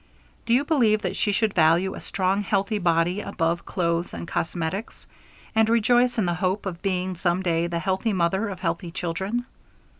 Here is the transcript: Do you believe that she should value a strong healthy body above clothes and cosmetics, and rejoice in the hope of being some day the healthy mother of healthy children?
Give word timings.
Do 0.47 0.55
you 0.55 0.63
believe 0.63 1.03
that 1.03 1.15
she 1.15 1.31
should 1.31 1.53
value 1.53 1.93
a 1.93 1.99
strong 1.99 2.41
healthy 2.41 2.79
body 2.79 3.21
above 3.21 3.67
clothes 3.67 4.15
and 4.15 4.27
cosmetics, 4.27 5.05
and 5.53 5.69
rejoice 5.69 6.17
in 6.17 6.25
the 6.25 6.33
hope 6.33 6.65
of 6.65 6.81
being 6.81 7.15
some 7.15 7.43
day 7.43 7.67
the 7.67 7.77
healthy 7.77 8.11
mother 8.11 8.49
of 8.49 8.61
healthy 8.61 8.89
children? 8.89 9.45